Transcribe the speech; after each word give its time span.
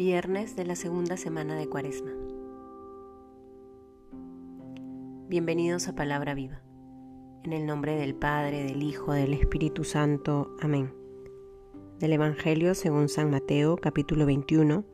Viernes 0.00 0.56
de 0.56 0.64
la 0.64 0.76
segunda 0.76 1.18
semana 1.18 1.56
de 1.56 1.68
Cuaresma. 1.68 2.12
Bienvenidos 5.28 5.88
a 5.88 5.94
Palabra 5.94 6.32
Viva. 6.32 6.62
En 7.44 7.52
el 7.52 7.66
nombre 7.66 7.96
del 7.96 8.14
Padre, 8.14 8.64
del 8.64 8.82
Hijo, 8.82 9.12
del 9.12 9.34
Espíritu 9.34 9.84
Santo. 9.84 10.56
Amén. 10.62 10.94
Del 11.98 12.14
Evangelio 12.14 12.74
según 12.74 13.10
San 13.10 13.30
Mateo, 13.30 13.76
capítulo 13.76 14.24
21, 14.24 14.86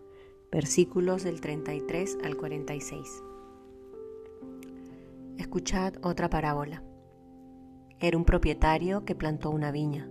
versículos 0.51 1.23
del 1.23 1.41
33 1.41 2.19
al 2.25 2.37
46. 2.37 3.23
Escuchad 5.39 5.95
otra 6.03 6.29
parábola. 6.29 6.83
Era 8.01 8.17
un 8.17 8.25
propietario 8.25 9.05
que 9.05 9.15
plantó 9.15 9.51
una 9.51 9.71
viña, 9.71 10.11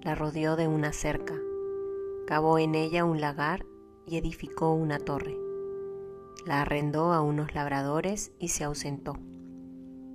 la 0.00 0.14
rodeó 0.14 0.56
de 0.56 0.68
una 0.68 0.94
cerca, 0.94 1.34
cavó 2.26 2.58
en 2.58 2.74
ella 2.74 3.04
un 3.04 3.20
lagar 3.20 3.66
y 4.06 4.16
edificó 4.16 4.72
una 4.72 4.98
torre. 4.98 5.36
La 6.46 6.62
arrendó 6.62 7.12
a 7.12 7.20
unos 7.20 7.54
labradores 7.54 8.32
y 8.38 8.48
se 8.48 8.64
ausentó. 8.64 9.18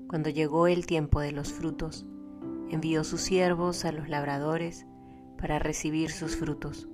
Cuando 0.07 0.29
llegó 0.29 0.67
el 0.67 0.85
tiempo 0.85 1.19
de 1.19 1.33
los 1.33 1.51
frutos, 1.51 2.05
envió 2.69 3.03
sus 3.03 3.21
siervos 3.21 3.83
a 3.83 3.91
los 3.91 4.07
labradores 4.07 4.85
para 5.37 5.59
recibir 5.59 6.11
sus 6.11 6.37
frutos. 6.37 6.87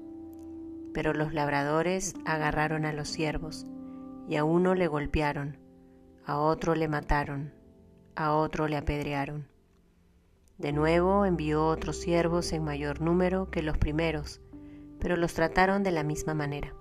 Pero 0.94 1.14
los 1.14 1.34
labradores 1.34 2.16
agarraron 2.26 2.86
a 2.86 2.94
los 2.94 3.10
siervos 3.10 3.68
y 4.28 4.38
a 4.38 4.44
uno 4.44 4.74
le 4.74 4.88
golpearon, 4.88 5.58
a 6.26 6.40
otro 6.40 6.74
le 6.74 6.88
mataron, 6.88 7.54
a 8.16 8.34
otro 8.34 8.68
le 8.68 8.78
apedrearon. 8.78 9.48
De 10.58 10.72
nuevo 10.72 11.26
envió 11.26 11.68
otros 11.68 11.98
siervos 11.98 12.52
en 12.54 12.64
mayor 12.64 13.02
número 13.02 13.52
que 13.52 13.62
los 13.62 13.78
primeros, 13.78 14.42
pero 15.00 15.16
los 15.16 15.36
trataron 15.36 15.84
de 15.84 15.92
la 15.92 16.02
misma 16.04 16.34
manera. 16.34 16.74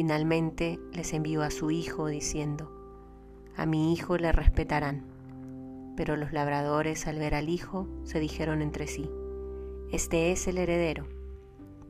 Finalmente 0.00 0.80
les 0.94 1.12
envió 1.12 1.42
a 1.42 1.50
su 1.50 1.70
hijo 1.70 2.06
diciendo, 2.06 2.72
A 3.54 3.66
mi 3.66 3.92
hijo 3.92 4.16
le 4.16 4.32
respetarán. 4.32 5.04
Pero 5.94 6.16
los 6.16 6.32
labradores 6.32 7.06
al 7.06 7.18
ver 7.18 7.34
al 7.34 7.50
hijo 7.50 7.86
se 8.04 8.18
dijeron 8.18 8.62
entre 8.62 8.86
sí, 8.86 9.10
Este 9.92 10.32
es 10.32 10.48
el 10.48 10.56
heredero. 10.56 11.06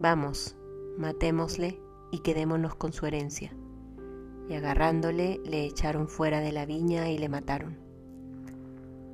Vamos, 0.01 0.57
matémosle 0.99 1.81
y 2.11 2.19
quedémonos 2.19 2.75
con 2.75 2.93
su 2.93 3.07
herencia. 3.07 3.55
Y 4.49 4.55
agarrándole 4.55 5.41
le 5.45 5.65
echaron 5.65 6.09
fuera 6.09 6.41
de 6.41 6.51
la 6.51 6.67
viña 6.67 7.11
y 7.11 7.17
le 7.17 7.29
mataron. 7.29 7.79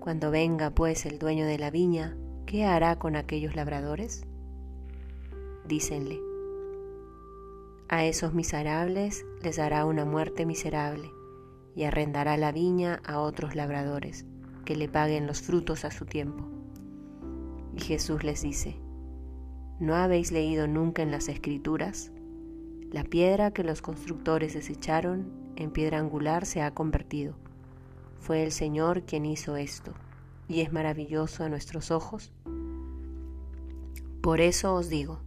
Cuando 0.00 0.30
venga 0.30 0.70
pues 0.70 1.04
el 1.04 1.18
dueño 1.18 1.44
de 1.44 1.58
la 1.58 1.70
viña, 1.70 2.16
¿qué 2.46 2.64
hará 2.64 2.98
con 2.98 3.14
aquellos 3.14 3.56
labradores? 3.56 4.24
Dícenle, 5.68 6.18
a 7.88 8.04
esos 8.04 8.34
miserables 8.34 9.24
les 9.42 9.56
dará 9.56 9.84
una 9.84 10.04
muerte 10.04 10.44
miserable 10.44 11.10
y 11.74 11.84
arrendará 11.84 12.36
la 12.36 12.52
viña 12.52 13.00
a 13.04 13.20
otros 13.20 13.54
labradores 13.54 14.24
que 14.64 14.76
le 14.76 14.88
paguen 14.88 15.26
los 15.26 15.42
frutos 15.42 15.84
a 15.84 15.90
su 15.90 16.06
tiempo. 16.06 16.48
Y 17.76 17.80
Jesús 17.80 18.24
les 18.24 18.42
dice, 18.42 18.76
¿no 19.78 19.94
habéis 19.94 20.32
leído 20.32 20.66
nunca 20.66 21.02
en 21.02 21.10
las 21.10 21.28
escrituras? 21.28 22.10
La 22.90 23.04
piedra 23.04 23.50
que 23.52 23.62
los 23.62 23.82
constructores 23.82 24.54
desecharon 24.54 25.30
en 25.56 25.70
piedra 25.70 25.98
angular 25.98 26.46
se 26.46 26.62
ha 26.62 26.72
convertido. 26.72 27.34
Fue 28.18 28.42
el 28.42 28.52
Señor 28.52 29.02
quien 29.02 29.26
hizo 29.26 29.56
esto, 29.56 29.92
y 30.48 30.60
es 30.60 30.72
maravilloso 30.72 31.44
a 31.44 31.48
nuestros 31.48 31.90
ojos. 31.90 32.32
Por 34.22 34.40
eso 34.40 34.74
os 34.74 34.88
digo, 34.88 35.20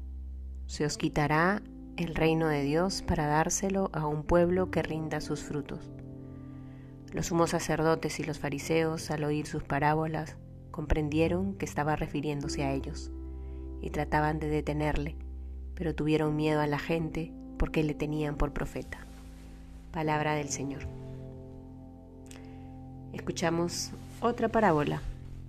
se 0.65 0.85
os 0.85 0.97
quitará 0.97 1.61
el 2.03 2.15
reino 2.15 2.47
de 2.47 2.63
Dios 2.63 3.01
para 3.01 3.27
dárselo 3.27 3.89
a 3.93 4.07
un 4.07 4.23
pueblo 4.23 4.71
que 4.71 4.81
rinda 4.81 5.19
sus 5.19 5.43
frutos. 5.43 5.91
Los 7.11 7.27
sumos 7.27 7.49
sacerdotes 7.49 8.19
y 8.19 8.23
los 8.23 8.39
fariseos, 8.39 9.11
al 9.11 9.23
oír 9.25 9.47
sus 9.47 9.63
parábolas, 9.63 10.37
comprendieron 10.71 11.55
que 11.55 11.65
estaba 11.65 11.95
refiriéndose 11.97 12.63
a 12.63 12.71
ellos 12.71 13.11
y 13.81 13.89
trataban 13.89 14.39
de 14.39 14.47
detenerle, 14.47 15.15
pero 15.75 15.93
tuvieron 15.93 16.35
miedo 16.35 16.61
a 16.61 16.67
la 16.67 16.79
gente 16.79 17.33
porque 17.57 17.83
le 17.83 17.93
tenían 17.95 18.35
por 18.35 18.53
profeta. 18.53 18.99
Palabra 19.91 20.35
del 20.35 20.49
Señor. 20.49 20.83
Escuchamos 23.11 23.91
otra 24.21 24.47
parábola 24.47 25.01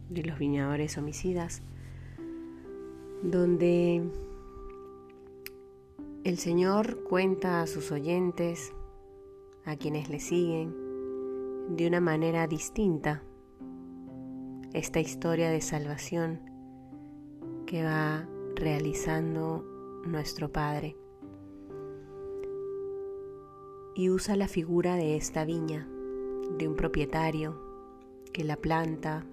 de 0.08 0.24
los 0.24 0.38
viñadores 0.38 0.98
homicidas, 0.98 1.62
donde 3.22 4.03
el 6.22 6.36
Señor 6.36 7.03
cuenta 7.04 7.62
a 7.62 7.66
sus 7.66 7.91
oyentes, 7.91 8.75
a 9.64 9.76
quienes 9.76 10.10
le 10.10 10.20
siguen, 10.20 10.75
de 11.76 11.86
una 11.86 12.00
manera 12.00 12.47
distinta 12.47 13.22
esta 14.75 15.00
historia 15.00 15.50
de 15.50 15.62
salvación 15.62 16.41
que 17.66 17.82
va 17.84 18.28
realizando 18.54 19.64
nuestro 20.04 20.53
Padre. 20.53 20.94
Y 23.94 24.10
usa 24.10 24.36
la 24.36 24.47
figura 24.47 24.97
de 24.97 25.16
esta 25.16 25.47
viña, 25.47 25.88
de 26.59 26.69
un 26.69 26.76
propietario 26.76 27.59
que 28.34 28.44
la 28.44 28.56
planta, 28.56 29.25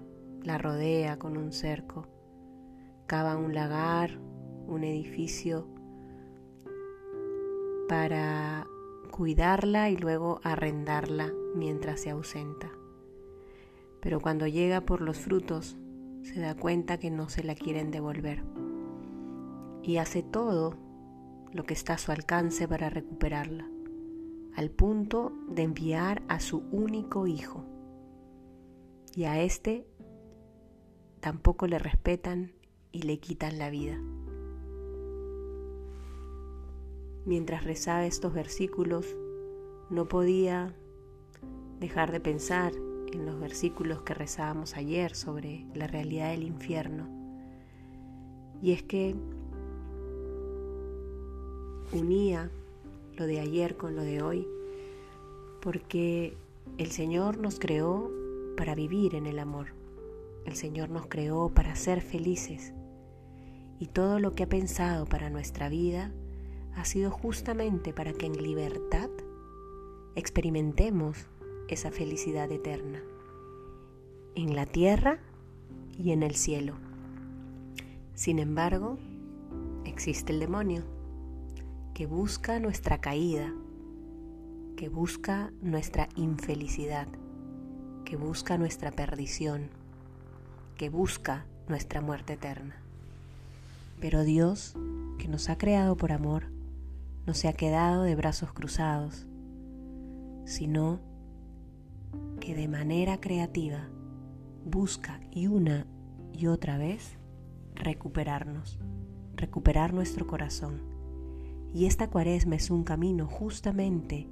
la 0.41 0.57
rodea 0.57 1.19
con 1.19 1.35
un 1.35 1.51
cerco, 1.51 2.07
cava 3.07 3.35
un 3.35 3.53
lagar, 3.53 4.17
un 4.67 4.85
edificio 4.85 5.67
para 8.07 8.65
cuidarla 9.11 9.89
y 9.89 9.97
luego 9.97 10.39
arrendarla 10.41 11.33
mientras 11.55 11.99
se 11.99 12.09
ausenta. 12.09 12.71
Pero 13.99 14.21
cuando 14.21 14.47
llega 14.47 14.79
por 14.79 15.01
los 15.01 15.17
frutos, 15.17 15.75
se 16.23 16.39
da 16.39 16.55
cuenta 16.55 16.99
que 16.99 17.11
no 17.11 17.27
se 17.27 17.43
la 17.43 17.53
quieren 17.53 17.91
devolver 17.91 18.45
y 19.83 19.97
hace 19.97 20.23
todo 20.23 20.77
lo 21.51 21.65
que 21.65 21.73
está 21.73 21.95
a 21.95 21.97
su 21.97 22.13
alcance 22.13 22.65
para 22.65 22.89
recuperarla, 22.89 23.69
al 24.55 24.69
punto 24.69 25.33
de 25.49 25.63
enviar 25.63 26.23
a 26.29 26.39
su 26.39 26.59
único 26.71 27.27
hijo. 27.27 27.65
Y 29.17 29.25
a 29.25 29.41
este 29.41 29.85
tampoco 31.19 31.67
le 31.67 31.77
respetan 31.77 32.53
y 32.93 33.01
le 33.01 33.19
quitan 33.19 33.59
la 33.59 33.69
vida. 33.69 33.99
Mientras 37.27 37.65
rezaba 37.65 38.05
estos 38.05 38.33
versículos, 38.33 39.17
no 39.89 40.07
podía 40.07 40.73
dejar 41.77 42.13
de 42.13 42.21
pensar 42.21 42.71
en 43.11 43.25
los 43.25 43.37
versículos 43.37 44.01
que 44.03 44.13
rezábamos 44.13 44.77
ayer 44.77 45.13
sobre 45.13 45.65
la 45.75 45.87
realidad 45.87 46.31
del 46.31 46.43
infierno. 46.43 47.05
Y 48.61 48.71
es 48.71 48.81
que 48.81 49.13
unía 51.91 52.49
lo 53.17 53.25
de 53.25 53.41
ayer 53.41 53.75
con 53.75 53.97
lo 53.97 54.03
de 54.03 54.21
hoy, 54.21 54.47
porque 55.61 56.37
el 56.77 56.91
Señor 56.91 57.39
nos 57.39 57.59
creó 57.59 58.09
para 58.55 58.73
vivir 58.73 59.15
en 59.15 59.25
el 59.25 59.39
amor. 59.39 59.73
El 60.45 60.55
Señor 60.55 60.91
nos 60.91 61.07
creó 61.07 61.49
para 61.49 61.75
ser 61.75 61.99
felices. 61.99 62.73
Y 63.79 63.87
todo 63.87 64.17
lo 64.19 64.31
que 64.31 64.43
ha 64.43 64.47
pensado 64.47 65.05
para 65.05 65.29
nuestra 65.29 65.67
vida 65.67 66.13
ha 66.77 66.85
sido 66.85 67.09
justamente 67.09 67.91
para 67.91 68.13
que 68.13 68.27
en 68.27 68.41
libertad 68.41 69.09
experimentemos 70.15 71.25
esa 71.67 71.89
felicidad 71.89 72.51
eterna, 72.51 73.01
en 74.35 74.55
la 74.55 74.67
tierra 74.67 75.19
y 75.97 76.11
en 76.11 76.21
el 76.21 76.35
cielo. 76.35 76.75
Sin 78.13 78.37
embargo, 78.37 78.99
existe 79.85 80.31
el 80.31 80.39
demonio, 80.39 80.83
que 81.95 82.05
busca 82.05 82.59
nuestra 82.59 83.01
caída, 83.01 83.51
que 84.75 84.87
busca 84.87 85.51
nuestra 85.63 86.09
infelicidad, 86.15 87.07
que 88.05 88.17
busca 88.17 88.59
nuestra 88.59 88.91
perdición, 88.91 89.71
que 90.75 90.89
busca 90.89 91.47
nuestra 91.67 92.01
muerte 92.01 92.33
eterna. 92.33 92.75
Pero 93.99 94.23
Dios, 94.23 94.75
que 95.17 95.27
nos 95.27 95.49
ha 95.49 95.57
creado 95.57 95.97
por 95.97 96.11
amor, 96.11 96.55
no 97.27 97.33
se 97.33 97.49
ha 97.49 97.53
quedado 97.53 98.03
de 98.03 98.15
brazos 98.15 98.53
cruzados, 98.53 99.27
sino 100.45 101.01
que 102.39 102.55
de 102.55 102.69
manera 102.69 103.19
creativa 103.19 103.89
busca 104.65 105.19
y 105.29 105.47
una 105.47 105.85
y 106.31 106.47
otra 106.47 106.77
vez 106.77 107.17
recuperarnos, 107.75 108.79
recuperar 109.35 109.93
nuestro 109.93 110.25
corazón. 110.25 110.81
Y 111.73 111.85
esta 111.85 112.09
cuaresma 112.09 112.55
es 112.55 112.71
un 112.71 112.85
camino 112.85 113.27
justamente 113.27 114.29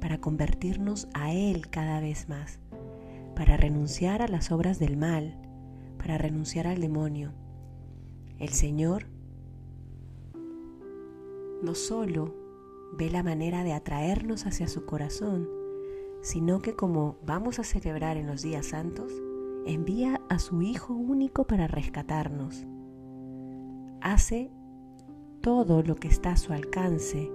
para 0.00 0.20
convertirnos 0.20 1.08
a 1.14 1.32
Él 1.32 1.68
cada 1.68 2.00
vez 2.00 2.28
más, 2.28 2.60
para 3.34 3.56
renunciar 3.56 4.22
a 4.22 4.28
las 4.28 4.52
obras 4.52 4.78
del 4.78 4.96
mal, 4.96 5.36
para 5.98 6.18
renunciar 6.18 6.68
al 6.68 6.80
demonio. 6.80 7.32
El 8.38 8.50
Señor 8.50 9.06
no 11.62 11.74
solo 11.74 12.34
ve 12.92 13.10
la 13.10 13.22
manera 13.22 13.64
de 13.64 13.72
atraernos 13.72 14.46
hacia 14.46 14.68
su 14.68 14.84
corazón, 14.86 15.48
sino 16.20 16.60
que 16.60 16.74
como 16.74 17.18
vamos 17.24 17.58
a 17.58 17.64
celebrar 17.64 18.16
en 18.16 18.26
los 18.26 18.42
días 18.42 18.66
santos, 18.66 19.12
envía 19.66 20.20
a 20.28 20.38
su 20.38 20.62
Hijo 20.62 20.94
único 20.94 21.46
para 21.46 21.66
rescatarnos. 21.66 22.66
Hace 24.00 24.50
todo 25.40 25.82
lo 25.82 25.96
que 25.96 26.08
está 26.08 26.32
a 26.32 26.36
su 26.36 26.52
alcance 26.52 27.30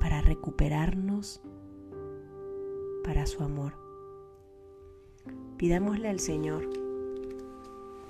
para 0.00 0.20
recuperarnos 0.20 1.42
para 3.04 3.26
su 3.26 3.42
amor. 3.42 3.74
Pidámosle 5.58 6.08
al 6.08 6.20
Señor, 6.20 6.68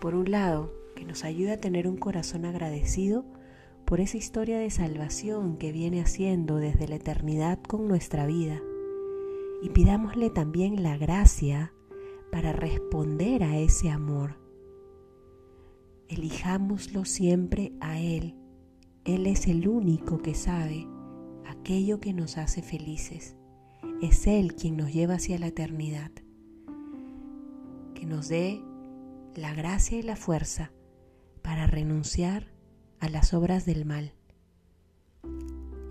por 0.00 0.14
un 0.14 0.30
lado, 0.30 0.72
que 0.94 1.04
nos 1.04 1.24
ayude 1.24 1.52
a 1.52 1.60
tener 1.60 1.88
un 1.88 1.96
corazón 1.96 2.44
agradecido 2.44 3.24
por 3.84 4.00
esa 4.00 4.16
historia 4.16 4.58
de 4.58 4.70
salvación 4.70 5.56
que 5.56 5.72
viene 5.72 6.00
haciendo 6.00 6.56
desde 6.56 6.88
la 6.88 6.96
eternidad 6.96 7.60
con 7.62 7.86
nuestra 7.86 8.26
vida. 8.26 8.60
Y 9.62 9.70
pidámosle 9.70 10.30
también 10.30 10.82
la 10.82 10.96
gracia 10.96 11.72
para 12.32 12.52
responder 12.52 13.42
a 13.42 13.58
ese 13.58 13.90
amor. 13.90 14.38
Elijámoslo 16.08 17.04
siempre 17.04 17.72
a 17.80 18.00
Él. 18.00 18.36
Él 19.04 19.26
es 19.26 19.46
el 19.46 19.68
único 19.68 20.18
que 20.18 20.34
sabe 20.34 20.86
aquello 21.46 22.00
que 22.00 22.12
nos 22.12 22.38
hace 22.38 22.62
felices. 22.62 23.36
Es 24.02 24.26
Él 24.26 24.54
quien 24.54 24.76
nos 24.76 24.92
lleva 24.92 25.14
hacia 25.14 25.38
la 25.38 25.48
eternidad. 25.48 26.10
Que 27.94 28.06
nos 28.06 28.28
dé 28.28 28.62
la 29.34 29.54
gracia 29.54 29.98
y 29.98 30.02
la 30.02 30.16
fuerza 30.16 30.72
para 31.42 31.66
renunciar 31.66 32.53
a 33.04 33.10
las 33.10 33.34
obras 33.34 33.66
del 33.66 33.84
mal. 33.84 34.12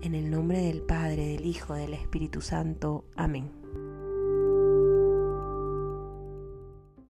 En 0.02 0.16
el 0.16 0.32
nombre 0.32 0.58
del 0.58 0.82
Padre, 0.82 1.28
del 1.28 1.46
Hijo, 1.46 1.74
del 1.74 1.94
Espíritu 1.94 2.40
Santo. 2.40 3.04
Amén. 3.14 3.63